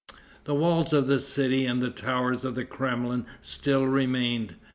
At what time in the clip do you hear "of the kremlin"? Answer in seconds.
2.43-3.23